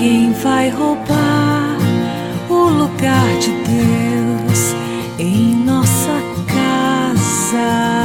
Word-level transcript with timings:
Ninguém 0.00 0.32
vai 0.32 0.68
roubar 0.68 1.76
o 2.48 2.68
lugar 2.68 3.26
de 3.40 3.50
Deus 3.50 4.76
em 5.18 5.56
nossa 5.56 6.22
casa. 6.46 8.04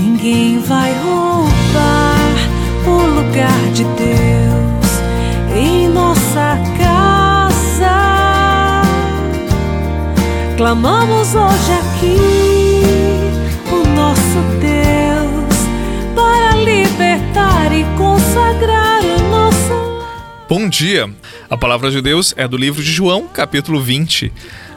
Ninguém 0.00 0.58
vai 0.58 0.92
roubar 1.04 2.34
o 2.88 3.20
lugar 3.20 3.70
de 3.72 3.84
Deus 3.84 5.00
em 5.56 5.88
nossa 5.90 6.58
casa. 6.76 8.02
Clamamos 10.56 11.36
hoje 11.36 11.72
aqui 11.72 12.31
Bom 20.62 20.68
dia! 20.68 21.12
A 21.50 21.58
palavra 21.58 21.90
de 21.90 22.00
Deus 22.00 22.32
é 22.36 22.46
do 22.46 22.56
livro 22.56 22.84
de 22.84 22.92
João, 22.92 23.26
capítulo 23.26 23.82
20. 23.82 24.32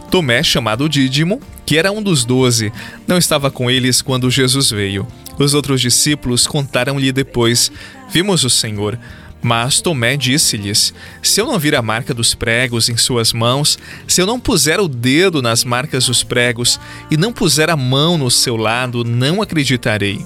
Tomé, 0.09 0.41
chamado 0.41 0.89
Dídimo, 0.89 1.39
que 1.63 1.77
era 1.77 1.91
um 1.91 2.01
dos 2.01 2.25
doze, 2.25 2.73
não 3.07 3.19
estava 3.19 3.51
com 3.51 3.69
eles 3.69 4.01
quando 4.01 4.31
Jesus 4.31 4.71
veio. 4.71 5.05
Os 5.37 5.53
outros 5.53 5.79
discípulos 5.79 6.47
contaram-lhe 6.47 7.11
depois: 7.11 7.71
Vimos 8.09 8.43
o 8.43 8.49
Senhor. 8.49 8.97
Mas 9.43 9.79
Tomé 9.79 10.17
disse-lhes: 10.17 10.91
Se 11.21 11.39
eu 11.39 11.45
não 11.45 11.59
vir 11.59 11.75
a 11.75 11.83
marca 11.83 12.15
dos 12.15 12.33
pregos 12.33 12.89
em 12.89 12.97
suas 12.97 13.31
mãos, 13.31 13.77
se 14.07 14.19
eu 14.19 14.25
não 14.25 14.39
puser 14.39 14.79
o 14.79 14.87
dedo 14.87 15.39
nas 15.39 15.63
marcas 15.63 16.07
dos 16.07 16.23
pregos 16.23 16.79
e 17.11 17.15
não 17.15 17.31
puser 17.31 17.69
a 17.69 17.77
mão 17.77 18.17
no 18.17 18.31
seu 18.31 18.57
lado, 18.57 19.03
não 19.03 19.39
acreditarei. 19.39 20.25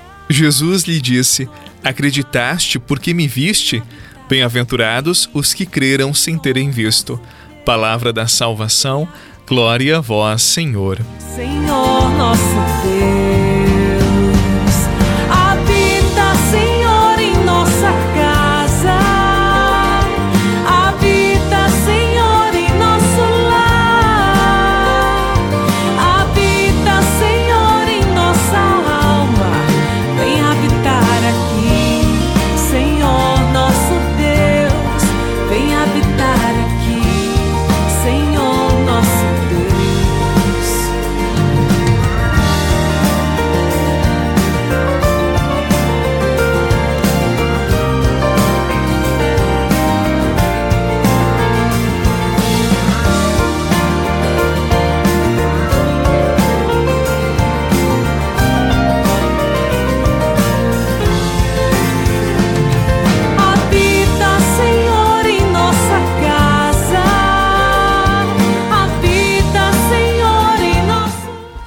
Jesus 0.31 0.83
lhe 0.83 1.01
disse: 1.01 1.49
Acreditaste 1.83 2.79
porque 2.79 3.13
me 3.13 3.27
viste? 3.27 3.81
Bem-aventurados 4.29 5.29
os 5.33 5.53
que 5.53 5.65
creram 5.65 6.13
sem 6.13 6.37
terem 6.37 6.69
visto. 6.69 7.19
Palavra 7.65 8.13
da 8.13 8.27
salvação, 8.27 9.07
glória 9.47 9.97
a 9.97 10.01
vós, 10.01 10.41
Senhor. 10.41 10.99
Senhor 11.35 12.09
nosso 12.11 12.41
Deus, 12.83 13.00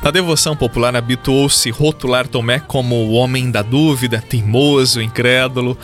Na 0.04 0.10
devoção 0.10 0.54
popular 0.54 0.94
habituou-se 0.94 1.70
rotular 1.70 2.28
Tomé 2.28 2.60
como 2.60 2.94
o 2.94 3.12
homem 3.12 3.50
da 3.50 3.62
dúvida, 3.62 4.20
teimoso, 4.20 5.00
incrédulo, 5.00 5.78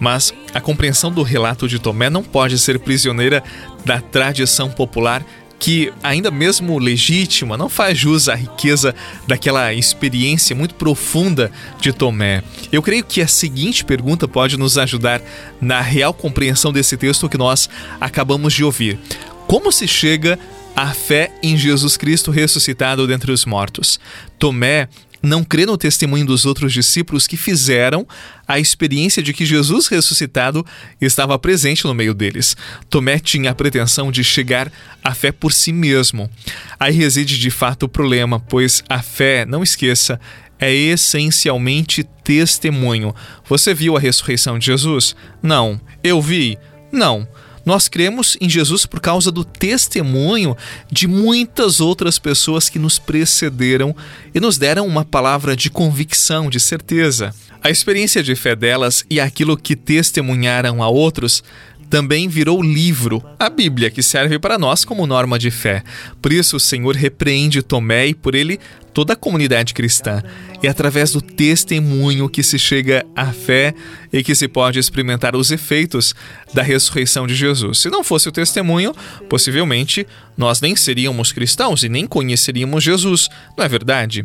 mas 0.00 0.32
a 0.54 0.62
compreensão 0.62 1.12
do 1.12 1.22
relato 1.22 1.68
de 1.68 1.78
Tomé 1.78 2.08
não 2.08 2.22
pode 2.22 2.58
ser 2.58 2.78
prisioneira 2.78 3.44
da 3.84 4.00
tradição 4.00 4.70
popular 4.70 5.22
que, 5.58 5.92
ainda 6.02 6.30
mesmo 6.30 6.78
legítima, 6.78 7.58
não 7.58 7.68
faz 7.68 7.98
jus 7.98 8.30
à 8.30 8.34
riqueza 8.34 8.94
daquela 9.28 9.74
experiência 9.74 10.56
muito 10.56 10.74
profunda 10.74 11.52
de 11.78 11.92
Tomé. 11.92 12.42
Eu 12.72 12.80
creio 12.80 13.04
que 13.04 13.20
a 13.20 13.28
seguinte 13.28 13.84
pergunta 13.84 14.26
pode 14.26 14.56
nos 14.56 14.78
ajudar 14.78 15.20
na 15.60 15.82
real 15.82 16.14
compreensão 16.14 16.72
desse 16.72 16.96
texto 16.96 17.28
que 17.28 17.36
nós 17.36 17.68
acabamos 18.00 18.54
de 18.54 18.64
ouvir. 18.64 18.98
Como 19.46 19.70
se 19.70 19.86
chega 19.86 20.38
à 20.76 20.92
fé 20.92 21.32
em 21.42 21.56
Jesus 21.56 21.96
Cristo 21.96 22.30
ressuscitado 22.30 23.06
dentre 23.06 23.32
os 23.32 23.46
mortos? 23.46 23.98
Tomé 24.38 24.88
não 25.22 25.42
crê 25.42 25.66
no 25.66 25.76
testemunho 25.76 26.26
dos 26.26 26.44
outros 26.44 26.72
discípulos 26.72 27.26
que 27.26 27.36
fizeram 27.36 28.06
a 28.46 28.60
experiência 28.60 29.22
de 29.22 29.32
que 29.32 29.44
Jesus 29.44 29.88
ressuscitado 29.88 30.64
estava 31.00 31.38
presente 31.38 31.84
no 31.84 31.94
meio 31.94 32.14
deles. 32.14 32.56
Tomé 32.88 33.18
tinha 33.18 33.50
a 33.50 33.54
pretensão 33.54 34.12
de 34.12 34.22
chegar 34.22 34.70
à 35.02 35.14
fé 35.14 35.32
por 35.32 35.52
si 35.52 35.72
mesmo. 35.72 36.30
Aí 36.78 36.94
reside 36.94 37.38
de 37.38 37.50
fato 37.50 37.84
o 37.84 37.88
problema, 37.88 38.38
pois 38.38 38.84
a 38.88 39.02
fé, 39.02 39.44
não 39.44 39.62
esqueça, 39.62 40.20
é 40.58 40.72
essencialmente 40.72 42.04
testemunho. 42.22 43.14
Você 43.48 43.74
viu 43.74 43.96
a 43.96 44.00
ressurreição 44.00 44.58
de 44.58 44.66
Jesus? 44.66 45.16
Não. 45.42 45.80
Eu 46.02 46.20
vi? 46.20 46.58
Não. 46.92 47.26
Nós 47.66 47.88
cremos 47.88 48.38
em 48.40 48.48
Jesus 48.48 48.86
por 48.86 49.00
causa 49.00 49.32
do 49.32 49.44
testemunho 49.44 50.56
de 50.90 51.08
muitas 51.08 51.80
outras 51.80 52.16
pessoas 52.16 52.68
que 52.68 52.78
nos 52.78 52.96
precederam 52.96 53.94
e 54.32 54.38
nos 54.38 54.56
deram 54.56 54.86
uma 54.86 55.04
palavra 55.04 55.56
de 55.56 55.68
convicção, 55.68 56.48
de 56.48 56.60
certeza. 56.60 57.34
A 57.60 57.68
experiência 57.68 58.22
de 58.22 58.36
fé 58.36 58.54
delas 58.54 59.04
e 59.10 59.18
aquilo 59.18 59.56
que 59.56 59.74
testemunharam 59.74 60.80
a 60.80 60.88
outros 60.88 61.42
também 61.90 62.28
virou 62.28 62.62
livro, 62.62 63.22
a 63.38 63.48
Bíblia, 63.48 63.90
que 63.90 64.02
serve 64.02 64.38
para 64.38 64.58
nós 64.58 64.84
como 64.84 65.06
norma 65.06 65.36
de 65.36 65.50
fé. 65.50 65.82
Por 66.22 66.32
isso, 66.32 66.56
o 66.56 66.60
Senhor 66.60 66.94
repreende 66.94 67.62
Tomé 67.62 68.06
e 68.08 68.14
por 68.14 68.36
ele 68.36 68.60
toda 68.96 69.12
a 69.12 69.16
comunidade 69.16 69.74
cristã. 69.74 70.22
É 70.62 70.68
através 70.68 71.12
do 71.12 71.20
testemunho 71.20 72.30
que 72.30 72.42
se 72.42 72.58
chega 72.58 73.04
à 73.14 73.26
fé 73.26 73.74
e 74.10 74.24
que 74.24 74.34
se 74.34 74.48
pode 74.48 74.78
experimentar 74.78 75.36
os 75.36 75.50
efeitos 75.50 76.14
da 76.54 76.62
ressurreição 76.62 77.26
de 77.26 77.34
Jesus. 77.34 77.80
Se 77.80 77.90
não 77.90 78.02
fosse 78.02 78.26
o 78.26 78.32
testemunho, 78.32 78.94
possivelmente 79.28 80.06
nós 80.34 80.62
nem 80.62 80.74
seríamos 80.74 81.30
cristãos 81.30 81.82
e 81.82 81.90
nem 81.90 82.06
conheceríamos 82.06 82.82
Jesus, 82.82 83.28
não 83.54 83.66
é 83.66 83.68
verdade? 83.68 84.24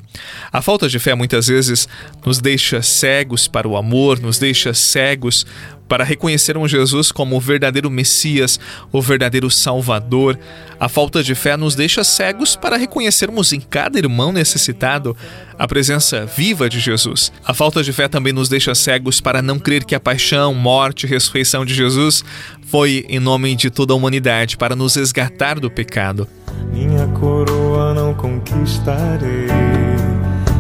A 0.53 0.61
falta 0.61 0.87
de 0.87 0.99
fé 0.99 1.15
muitas 1.15 1.47
vezes 1.47 1.85
nos 2.25 2.39
deixa 2.39 2.81
cegos 2.81 3.49
para 3.49 3.67
o 3.67 3.75
amor, 3.75 4.21
nos 4.21 4.39
deixa 4.39 4.73
cegos 4.73 5.45
para 5.91 6.05
reconhecer 6.05 6.57
um 6.57 6.65
Jesus 6.65 7.11
como 7.11 7.35
o 7.35 7.39
verdadeiro 7.41 7.89
Messias, 7.89 8.57
o 8.93 9.01
verdadeiro 9.01 9.51
Salvador. 9.51 10.39
A 10.79 10.87
falta 10.87 11.21
de 11.21 11.35
fé 11.35 11.57
nos 11.57 11.75
deixa 11.75 12.01
cegos 12.01 12.55
para 12.55 12.77
reconhecermos 12.77 13.51
em 13.51 13.59
cada 13.59 13.99
irmão 13.99 14.31
necessitado 14.61 15.17
a 15.57 15.67
presença 15.67 16.25
viva 16.25 16.69
de 16.69 16.79
Jesus. 16.79 17.31
A 17.43 17.53
falta 17.53 17.81
de 17.83 17.91
fé 17.91 18.07
também 18.07 18.31
nos 18.31 18.47
deixa 18.47 18.75
cegos 18.75 19.19
para 19.19 19.41
não 19.41 19.57
crer 19.57 19.83
que 19.83 19.95
a 19.95 19.99
paixão, 19.99 20.53
morte 20.53 21.05
e 21.05 21.09
ressurreição 21.09 21.65
de 21.65 21.73
Jesus 21.73 22.23
foi 22.67 23.05
em 23.09 23.19
nome 23.19 23.55
de 23.55 23.71
toda 23.71 23.93
a 23.93 23.95
humanidade 23.95 24.55
para 24.55 24.75
nos 24.75 24.95
resgatar 24.95 25.59
do 25.59 25.69
pecado. 25.69 26.27
Minha 26.71 27.07
coroa 27.07 27.93
não 27.93 28.13
conquistarei 28.13 29.47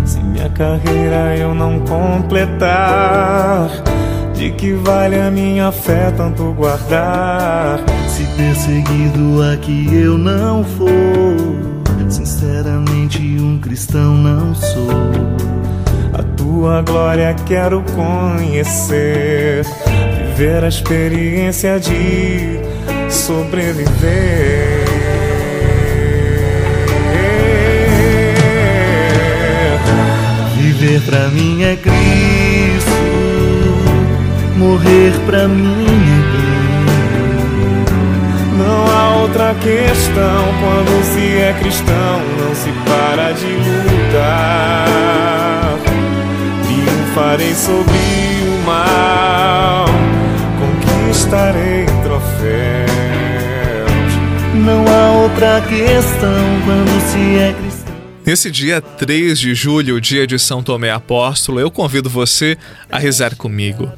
se 0.03 0.19
minha 0.19 0.49
carreira 0.49 1.37
eu 1.37 1.53
não 1.53 1.79
completar. 1.81 3.69
De 4.33 4.49
que 4.51 4.73
vale 4.73 5.19
a 5.19 5.29
minha 5.29 5.71
fé 5.71 6.09
tanto 6.17 6.51
guardar? 6.53 7.79
Se 8.07 8.25
perseguido 8.35 9.43
aqui 9.53 9.87
eu 9.93 10.17
não 10.17 10.63
for, 10.63 11.30
sinceramente 12.11 13.21
um 13.39 13.57
cristão 13.57 14.15
não 14.15 14.53
sou. 14.53 14.89
A 16.13 16.21
tua 16.35 16.81
glória 16.81 17.33
quero 17.45 17.81
conhecer, 17.95 19.65
viver 20.35 20.63
a 20.63 20.67
experiência 20.67 21.79
de 21.79 22.59
sobreviver. 23.09 24.81
Viver 30.57 31.01
pra 31.01 31.27
mim 31.29 31.63
é 31.63 31.75
Cristo, 31.77 32.91
morrer 34.57 35.13
pra 35.25 35.47
mim 35.47 35.85
é 35.87 36.50
há 36.50 36.50
outra 39.31 39.55
questão 39.55 40.43
quando 40.59 41.03
se 41.05 41.37
é 41.37 41.53
cristão, 41.57 42.19
não 42.37 42.53
se 42.53 42.69
para 42.85 43.31
de 43.31 43.45
lutar. 43.45 44.85
Triunfarei 46.65 47.55
sobre 47.55 47.97
o 48.43 48.65
mal, 48.65 49.85
conquistarei 50.59 51.85
troféus. 52.03 52.91
Não 54.53 54.83
há 54.85 55.11
outra 55.21 55.61
questão 55.61 56.61
quando 56.65 57.01
se 57.09 57.37
é 57.37 57.53
cristão. 57.53 57.95
Nesse 58.25 58.51
dia 58.51 58.81
3 58.81 59.39
de 59.39 59.55
julho, 59.55 60.01
dia 60.01 60.27
de 60.27 60.37
São 60.37 60.61
Tomé 60.61 60.91
Apóstolo, 60.91 61.57
eu 61.61 61.71
convido 61.71 62.09
você 62.09 62.57
a 62.91 62.99
rezar 62.99 63.37
comigo. 63.37 63.89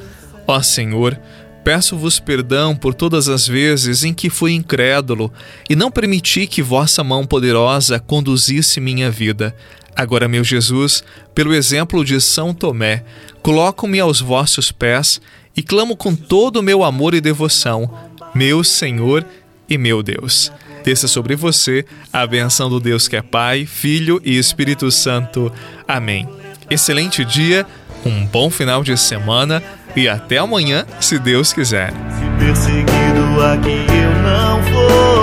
Ó 0.46 0.62
Senhor, 0.62 1.20
peço-vos 1.64 2.20
perdão 2.20 2.76
por 2.76 2.94
todas 2.94 3.30
as 3.30 3.48
vezes 3.48 4.04
em 4.04 4.14
que 4.14 4.30
fui 4.30 4.52
incrédulo 4.54 5.32
e 5.70 5.76
não 5.76 5.90
permiti 5.90 6.46
que 6.46 6.62
vossa 6.62 7.04
mão 7.04 7.26
poderosa 7.26 8.00
conduzisse 8.00 8.80
minha 8.80 9.10
vida. 9.10 9.56
Agora, 9.96 10.28
meu 10.28 10.44
Jesus, 10.44 11.04
pelo 11.34 11.54
exemplo 11.54 12.04
de 12.04 12.20
São 12.20 12.54
Tomé, 12.54 13.04
coloco-me 13.42 14.00
aos 14.00 14.20
vossos 14.20 14.72
pés 14.72 15.22
e 15.56 15.62
clamo 15.62 15.96
com 15.96 16.16
todo 16.16 16.58
o 16.58 16.64
meu 16.64 16.84
amor 16.84 17.14
e 17.14 17.22
devoção, 17.22 17.92
meu 18.34 18.64
Senhor 18.64 19.26
e 19.70 19.78
meu 19.78 20.02
Deus. 20.02 20.52
Desça 20.84 21.08
sobre 21.08 21.36
você 21.36 21.86
a 22.12 22.28
benção 22.28 22.70
do 22.70 22.80
Deus 22.80 23.08
que 23.08 23.16
é 23.16 23.22
Pai, 23.22 23.66
Filho 23.66 24.20
e 24.26 24.38
Espírito 24.38 24.92
Santo. 24.92 25.52
Amém. 25.88 26.28
Excelente 26.70 27.24
dia, 27.24 27.66
um 28.06 28.26
bom 28.26 28.50
final 28.50 28.84
de 28.84 28.98
semana 28.98 29.64
e 29.96 30.08
até 30.08 30.38
amanhã, 30.38 30.86
se 31.00 31.20
Deus 31.20 31.54
quiser. 31.54 31.92
Se 31.92 32.46
perseguido 32.46 33.42
aqui 33.44 33.86
eu 33.88 34.24
não 34.24 34.64
for, 34.64 35.23